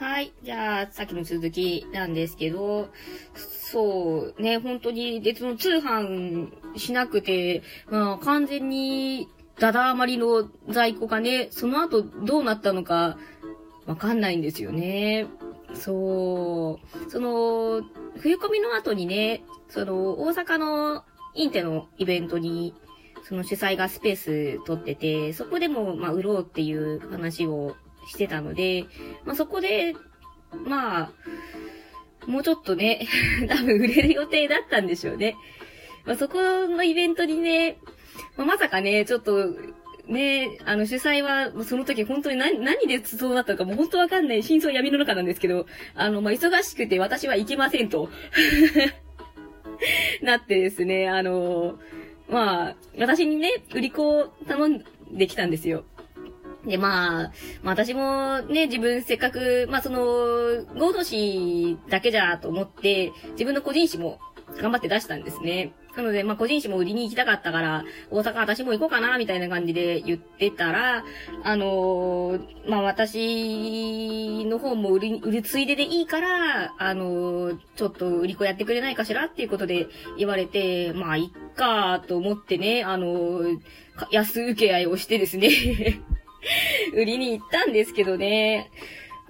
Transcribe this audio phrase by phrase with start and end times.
[0.00, 0.32] はい。
[0.42, 2.88] じゃあ、さっきの続きなんですけど、
[3.34, 9.28] そうね、本当に、で、その通販しなくて、まあ、完全に、
[9.58, 13.18] だだ余りの在庫がね、その後どうなったのか、
[13.84, 15.26] わかんないんですよね。
[15.74, 17.10] そう。
[17.10, 17.82] その、
[18.20, 21.04] 冬込みの後にね、その、大阪の
[21.34, 22.72] インテのイベントに、
[23.24, 27.76] その主催がスペース取ってて、そこでも、まあ、売ろうっていう話を
[28.06, 28.86] してたので、
[29.24, 29.94] まあ、そこで、
[30.66, 31.12] まあ、
[32.26, 33.06] もうちょっとね、
[33.48, 35.36] 多分売れる予定だったんでしょうね。
[36.04, 37.78] まあ、そこのイベントにね、
[38.36, 39.54] まあ、まさかね、ちょっと、
[40.06, 48.10] ね、あの主催は、その時本当に何、何でそうだったのかもう本当わかんない真相闇の中なんですけど、あの、まあ、忙しくて私は行けませんと
[50.22, 51.78] なってですね、あの、
[52.28, 55.84] まあ、私にね、売り子を頼んできたんですよ。
[56.64, 57.32] で、まあ、
[57.62, 60.00] まあ私もね、自分せっかく、まあその、
[60.78, 64.18] 合同誌だけじゃと思って、自分の個人誌も
[64.60, 65.72] 頑張って出したんですね。
[65.96, 71.04] なので、まあ、個人誌も売りに行きたかったから、大阪私も行こうかな、みたいな感じで言ってたら、
[71.42, 83.58] あのー、まあ、私の方も売り、売るついででいいから、あのー、ちょっと売り子やってくれないかしらっていうことで言われて、まあ、いっか、と思ってね、あのー、
[84.12, 85.50] 安請け合いをしてですね
[87.00, 88.70] 売りに行ったんですけどね。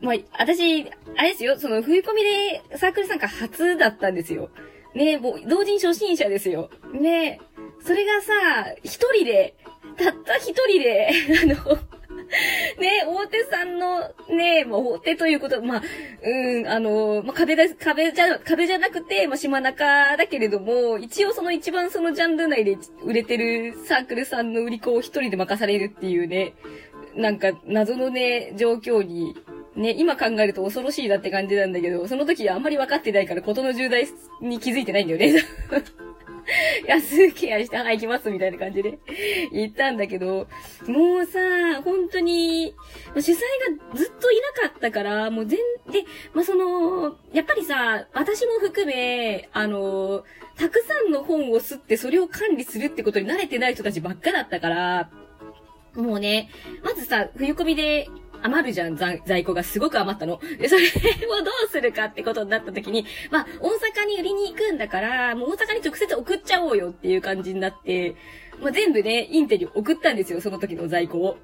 [0.00, 4.50] まあ、私、あれですよ、その、冬込みでサークル参加初だったんですよ。
[4.94, 6.70] ねもう、同人初心者ですよ。
[6.92, 7.40] ね
[7.82, 8.32] それがさ、
[8.82, 9.54] 一人で、
[9.96, 11.10] たった一人で、
[11.42, 11.78] あの、
[12.78, 15.82] ね、大手さんの、ね、まあ、大手ということ、まあ、
[16.22, 26.54] うん、あの、まあ、壁だ、壁じゃ、壁じゃなくて、まあ、島中だけれども、一応その一番そのジャンル内で売れてるサークルさんの売り子を一人で任されるっていうね、
[27.16, 29.34] なんか、謎のね、状況に
[29.76, 34.06] ね、今考えると恐ろしいなって感じなんだけど、その時あんまり分かってないから事の重大
[34.40, 35.42] に気づいてないんだよね。
[36.88, 38.98] 安ケアして、はい、行きます、みたいな感じで
[39.52, 40.46] 言ったんだけど、
[40.86, 41.40] もうさ、
[41.82, 42.74] 本当に、
[43.16, 45.58] 主催がずっといなかったから、もう全、
[45.90, 50.24] で、まあ、その、やっぱりさ、私も含め、あの、
[50.56, 55.10] たくさんの本を吸ってそれを管理するってことに慣れてない人たちばっかだったから、
[55.96, 56.50] もうね、
[56.82, 58.08] まずさ、冬込みで
[58.42, 60.40] 余るじゃん、在庫がすごく余ったの。
[60.58, 63.68] で、それをどうするかってことになった時に、まあ、大
[64.02, 68.14] 阪に売りに行くんだから、もう大阪に直接送っちゃおうよっていう感じになって、
[68.60, 71.38] まあ、全部ね、インテリ送ったんですよ、その時の在庫を。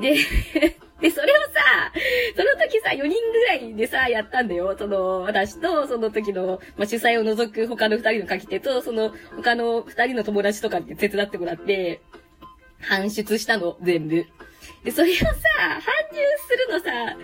[0.00, 0.14] で、
[1.00, 1.92] で、それをさ、
[2.36, 4.76] その時さ、4人ぐらいでさ、やったんだよ。
[4.78, 12.00] その、私と、その時の、まあ、主催を除く他の2人の書き手と、その、他の2人の友達とかって手伝ってもらって、
[12.82, 14.26] 搬出したの、全部。
[14.84, 15.34] で、それをさ、搬入
[16.48, 17.14] するのさ、イ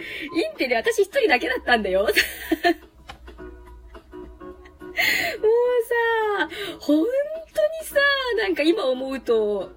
[0.55, 2.03] ンテで私一人だけだったんだよ。
[2.07, 2.21] もうさ、
[6.81, 7.09] 本当に
[7.85, 7.97] さ、
[8.39, 9.73] なんか今思うと、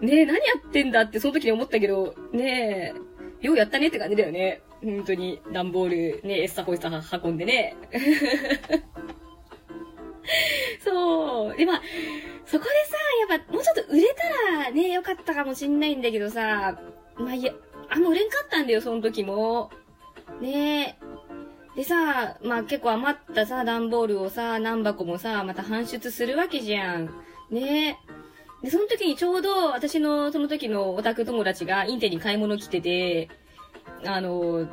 [0.00, 2.94] ねえ、何やってんだってその時に思ったけど、ね
[3.42, 4.62] え、ようやったねって感じだよね。
[4.82, 6.90] 本当に、段ボール、ねえ、エッサホイサ
[7.22, 7.76] 運んでね。
[10.82, 11.56] そう。
[11.56, 11.82] で、まあ、
[12.50, 12.96] そこでさ、
[13.30, 16.80] やっぱ、もうちょっと売れたらね、よかったかもしんないんだけどさ、
[17.16, 17.52] まあ、いや、
[17.88, 19.70] あんま売れんかったんだよ、その時も。
[20.40, 20.98] ね
[21.76, 21.76] え。
[21.76, 27.06] でさ、まあ結構余ったさ、段ボールをさ、何箱もさ、また搬出するわけじゃん。
[27.50, 27.96] ね
[28.62, 28.64] え。
[28.64, 33.28] で、その時にちょうど私のその時のオタク友達がインテに買い物来てて、
[34.04, 34.68] あの、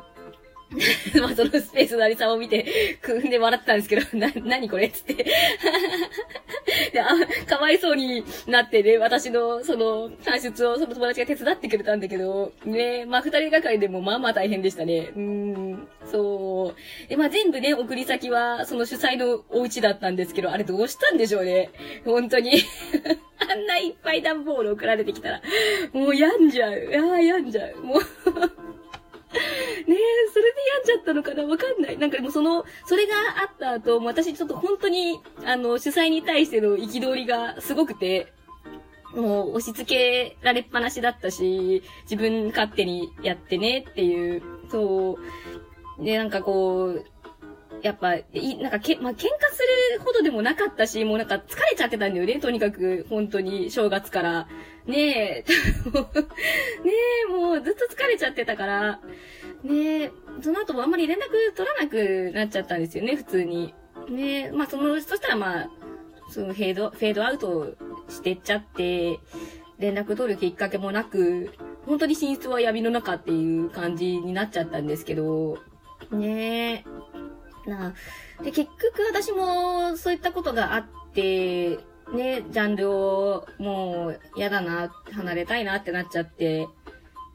[1.20, 4.88] まあそのスペースのありさを見て、くんで笑ってたんですけど、 な、なにこれ？
[4.90, 5.14] つって
[6.92, 7.08] であ。
[7.46, 15.10] かわいそうになってね、私のその、搬出をその友達が手伝ってくれたんだけど、ね、まあ二人がかりでもまあまあ大変でしたね。
[15.16, 17.08] うん、そう。
[17.08, 21.70] で、まあ全部ね、送り先はその主催のお家だったんですけど、あれどうしたんでしょうね。
[22.04, 22.52] 本当に。
[23.50, 25.40] あんないっぱい段ボール送られてきたら、
[25.92, 26.72] もう病んじゃう。
[26.72, 27.76] ああ、病んじゃう。
[27.82, 28.00] もう、
[29.98, 31.44] えそれで病んじゃったのかな？
[31.44, 31.98] わかんない。
[31.98, 38.32] なんかもうその、それがあった後、も私ちょっと本当に、あの、主催に対しての憤りがすごくて、
[39.14, 45.18] もう押し付けられっぱなしだったし、自分勝手にやってねっていう、そ
[45.98, 46.04] う。
[46.04, 47.04] で、なんかこう、
[47.82, 48.24] やっぱ、い、
[48.58, 49.26] なんかけ、まあ、喧嘩す
[49.96, 54.48] るほどでもなかったし、もうなんか疲れちゃってたんだよね、とにかく、本当に、正月から。
[54.86, 56.92] ねえ、 ね
[57.28, 59.00] え、もうずっと疲れちゃってたから、
[59.64, 60.12] ねえ、
[60.42, 61.20] その後もあんまり連絡
[61.56, 63.74] 取らなくなっちゃったんですよね、普通に。
[64.08, 65.70] ねえ、まあその、そしたらまあ、
[66.30, 67.74] そのフェード、フェードアウト
[68.08, 69.18] してっちゃって、
[69.78, 71.52] 連絡取るきっかけもなく、
[71.86, 75.58] 本当に寝室は闇の中っていう感じになっちゃったんですけど、
[76.10, 76.84] ね
[77.66, 77.70] え。
[77.70, 77.94] な
[78.42, 81.78] で、結局私もそういったことがあって、
[82.12, 86.68] ね、ジャンルをもう嫌だな、離れたいなってなっちゃって、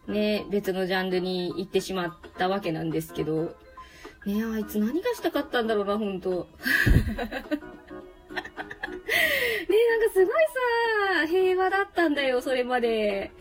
[0.07, 3.55] ね、別のジャンルに行ってしまったわけなんですけど、
[4.25, 6.47] ねあいつ何がしたかったんだろうな、ほんと。
[6.59, 7.44] ねなんか
[10.13, 10.35] すごい
[11.21, 13.31] さ、平和だったんだよ、それまで。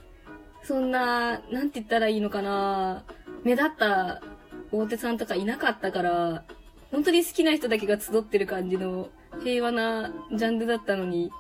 [0.63, 3.05] そんな、なんて言ったらいいのかな。
[3.43, 4.23] 目立った
[4.71, 6.45] 大手さんとかいなかったから、
[6.91, 9.09] 本当に好きな人だけが集ってる感じの
[9.43, 11.33] 平和なジャンルだったのに、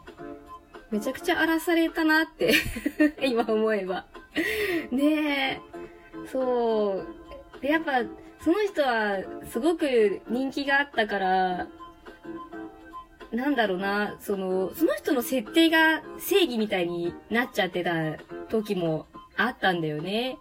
[0.90, 2.52] めちゃくちゃ荒らされたなって
[3.24, 4.04] 今思えば
[4.90, 5.61] ね
[6.25, 7.61] え、そう。
[7.61, 8.02] で、やっぱ、
[8.40, 9.19] その人は
[9.50, 11.69] すごく人気があったから、
[13.31, 18.17] なんだろうな、その、その人の設定が正義みたいになっちゃってた
[18.49, 19.06] 時も
[19.37, 20.37] あったんだよね。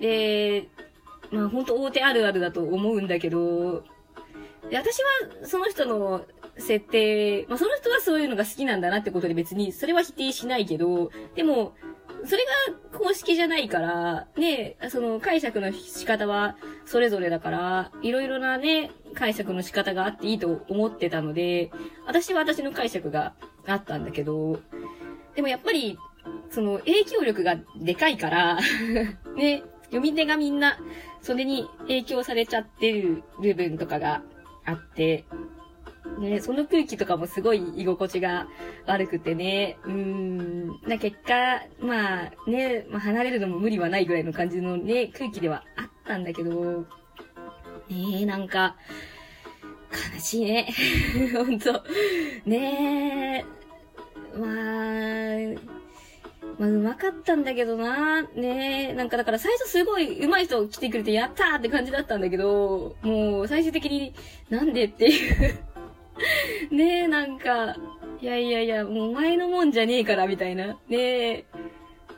[0.00, 0.68] で、
[1.30, 3.84] まあ本当大手あるあるだと思うんだけど、
[4.70, 6.24] で私はその人の
[6.56, 11.74] 設定、まあその人はそういうのが好きなんだなってことで別にそれは否定しないけど、でも、
[12.26, 12.44] それ
[12.92, 16.56] が公式じゃないから、ね、その解釈の仕方は
[16.86, 21.70] それぞれだから、いろいろなね、解釈の仕方があっていいと思ってたので、
[22.06, 23.34] 私は私の解釈が
[23.66, 24.60] あったんだけど、
[25.34, 25.98] でもやっぱり、
[26.50, 28.58] その影響力がでかいから
[29.36, 30.78] ね、読み手がみんな、
[31.20, 34.22] それに影響されちゃってる部分とかが
[34.64, 35.24] あって、
[36.18, 38.46] ね、その空気とかもすごい居心地が
[38.86, 46.84] 悪くてね、うん、な結果、まあね、まあ離れるのも無理はないぐらいの感じのね、空気ではあったんだけど、
[47.88, 48.76] ねえ、なんか、
[50.14, 50.68] 悲しいね。
[51.34, 51.84] ほんと。
[52.46, 53.44] ね
[54.34, 55.74] え、まあ、
[56.58, 58.22] まあ、うまかったんだけどな。
[58.22, 58.92] ねえ。
[58.94, 64.14] なんかだから最初すごい上手い人来てくれてやったーって感じだったんだけど、もう最終的に
[64.50, 65.58] なんでっていう
[66.70, 67.76] ねえ、なんか、
[68.20, 70.78] いやいやいや、もうお前のもんじゃねえからみたいな。
[70.88, 71.44] ねえ。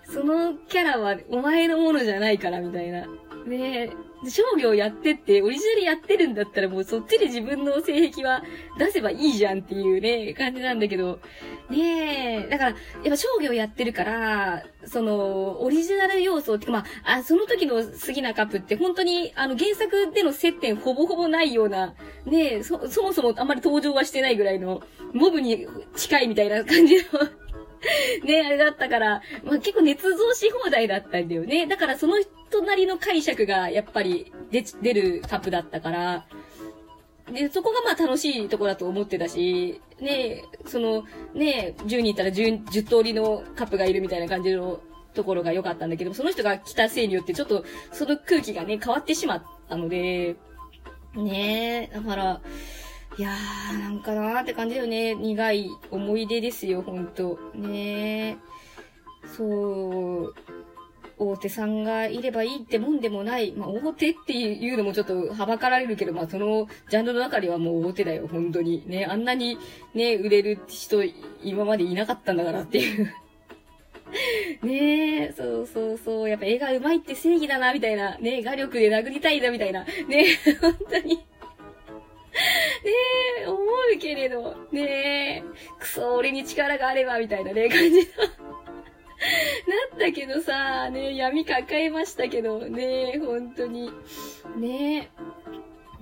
[0.05, 3.07] そのキャラはお前のものじゃないからみたいな。
[3.47, 3.91] ねえ、
[4.25, 8.43] 商業やってって、オリジナルやってるんだったらもうそっちで自分の性癖は
[8.79, 11.21] 出せばいいじゃんっていうね、感じなんだけど、
[11.69, 12.79] ねえ、だから、やっ
[13.11, 24.83] ぱ商業やってるから、その、オリジナル要素ってか、まあ、あ、その時の好きなカップって本当に、あの、原作での接点ほぼほぼないような、ねえ、そ、そもそもあんまり登場はしてないぐらいの、
[25.13, 27.03] モブに近いみたいな感じの
[28.25, 31.67] ね、あれだったから、まあ、結構捏造し放題だったんだよね。
[31.67, 32.17] だからその
[32.61, 36.27] 人なりの解釈がやっぱり出、出るカップだったから、
[37.33, 41.05] で、そこがまあ楽しいとこだと思ってたし、ねその、
[41.35, 44.81] ね10人いたら 10, 10通りのカップがいるみたいな感じの
[45.15, 50.37] ところが良かったんだけど、その人が来たせいによってちょっとその空気がね、変わってしまったので、
[51.15, 52.41] ねだから、
[53.19, 55.15] いやー、なんかなーって感じだよね。
[55.15, 57.39] 苦い思い出ですよ、ほんと。
[57.55, 58.37] ね
[59.37, 60.35] そう。
[61.19, 63.53] 大手さんがいればいいってもんでもない。
[63.53, 68.83] まあ、大手っていうのもちょっとはばかられるけど、まあ、そのジャンルの中ではもう大手だよ、本当に。
[68.87, 69.59] ね、あんなに
[69.95, 71.03] ね、売れる人、
[71.43, 73.13] 今までいなかったんだからっていう
[74.63, 76.29] ねえ、そうそうそう。
[76.29, 78.19] やっぱ絵が上手いって正義だな、みたいな。
[78.19, 79.85] ね画力で殴りたいな、みたいな。
[79.85, 81.25] ねえ 本当にね
[83.43, 85.43] え、思うけれど、ねえ、
[85.79, 88.46] くそ、俺に力があれば、みたいなね、感じの
[89.91, 93.91] なったけどさ、ね闇抱えましたけど、ね本当に。
[94.57, 95.11] ね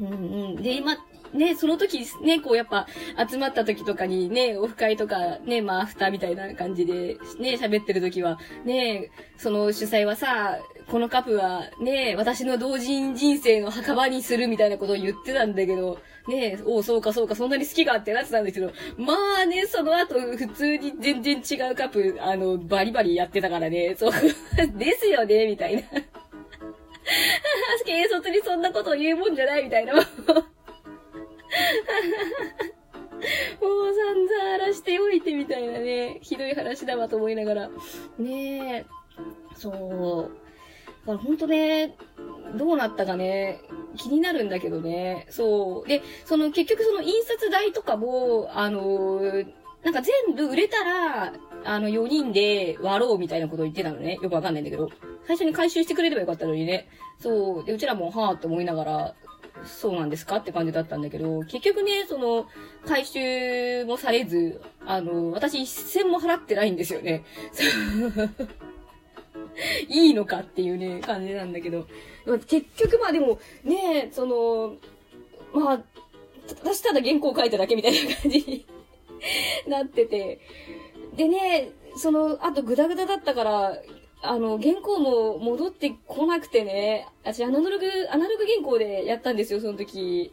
[0.00, 0.14] うんう
[0.58, 0.62] ん。
[0.62, 0.96] で、今、
[1.32, 2.86] ね、その時ね、こうやっぱ
[3.28, 15.98] 集まった時とかにね、オフ会とかね、まあアフターみたいな感じでね、喋ってる時は、ね、その主催はさ、このカップはね、私の同人人生の墓場にするみたいなことを言ってたんだけど、
[16.28, 24.12] ねおそうかそうか、そんなに好きかってなってたんですけど、まあね、その後、普通に全然違うカップ、あの、バリバリやってたからね、そう、
[24.76, 25.82] ですよね、みたいな。
[27.84, 29.94] 軽率にそんなことを言うもんじゃないみたいな。
[29.94, 30.04] もう
[33.94, 37.70] 散々荒らしておいてみたいなね、ひどい話だわと思いながら。
[38.18, 38.86] ねえ。
[39.54, 40.43] そう。
[41.06, 41.96] からほんとね、
[42.56, 43.60] どうなったかね、
[43.96, 45.26] 気になるんだけどね。
[45.30, 45.88] そう。
[45.88, 49.20] で、その結局その印刷代とかも、あの
[49.82, 51.34] なんか全部売れたら、
[51.66, 54.18] あの4人で割ろうみたいなことを言ってたのね。
[54.22, 54.90] よくわかんないんだけど。
[55.26, 56.88] 最初に回収してくれればよかったのにね。
[57.18, 57.64] そう。
[57.64, 59.14] で、うちらもはぁって思いながら、
[59.64, 62.46] そうなんですかって感じだったんだけど、結局ね、その、
[62.86, 67.24] 回収もされず、あの、私一銭も払ってないんですよね。
[69.88, 71.86] いいのかっていうね、感じなんだけど。
[72.46, 74.76] 結局まあでも、ねその、
[75.52, 75.82] まあ、
[76.62, 78.66] 私ただ原稿を書いただけみたいな感じに
[79.66, 80.40] なってて。
[81.16, 83.82] でね、その、あとグダグダだったから、
[84.22, 90.32] あの、原稿も戻ってこなくてね、私アナログ、アナログ原稿でやったんですよ、その時。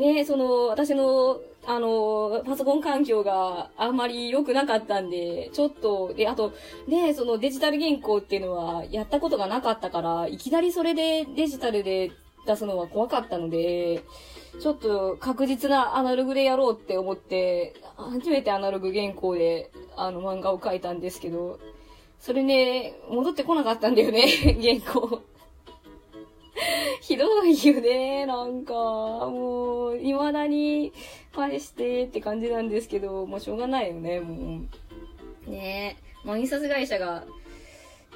[0.00, 6.54] ね、その、私の、あの、パソコン環境があまり良くなかったんで、ちょっと、で、あと、
[6.88, 12.12] ね、そのデジタル原稿っていうのはやったことがなかったから、いきなりそれでデジタルで
[12.46, 14.02] 出すのは怖かったので、
[14.58, 21.60] ちょっと確実なアナログでやろうって思って、初めてアナログ原稿で、あの漫画を書いたんですけど、
[22.18, 24.26] それね、戻ってこなかったんだよね、
[24.62, 25.20] 原稿。
[27.00, 30.92] ひどいよね、なんか、もう、未だに
[31.32, 34.60] 返してって感じなんですけど、もうしょうがないよね、も
[35.46, 35.50] う。
[35.50, 36.26] ねえ。
[36.26, 37.24] まあ、印刷会社が、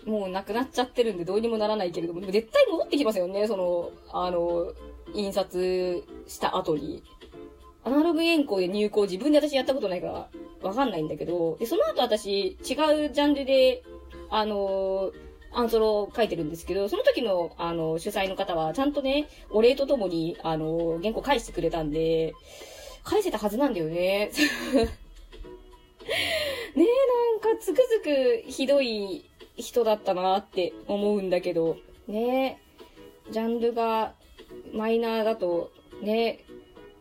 [0.04, 4.73] もうなくなっちゃってるんでどうにもならないけれども、でも絶対戻ってきますよね、その、あの、
[5.14, 7.02] 印刷した後に。
[7.84, 10.28] アナログ原稿で入稿自分で私やったことないから
[10.62, 12.56] わかんないんだけど、で、その後私違う
[13.12, 13.82] ジャンルで、
[14.30, 15.12] あの
[15.54, 22.34] アンソロを書いてるんですけど、その時の、あの、主催の方は、ちゃんとね、お礼とともに、あの、原稿返してくれたんで、
[23.04, 24.30] 返せたはずなんだよね。
[26.75, 29.25] ねえ、なんか、つくづくひどい
[29.56, 31.76] 人だったなって思うんだけど、
[32.08, 32.58] ね
[33.28, 34.14] え、ジャンルが
[34.73, 35.70] マイナーだと、
[36.02, 36.44] ね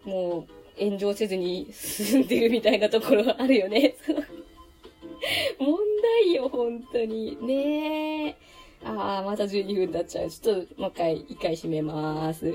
[0.05, 3.95] え、もう、炎上せずに進んでるみたいなところあるよね。
[5.59, 7.37] 問題よ、本当に。
[7.41, 8.35] ねえ。
[8.85, 10.29] ああ、また12分経っちゃう。
[10.29, 12.53] ちょっと、もう一回、一回閉めます。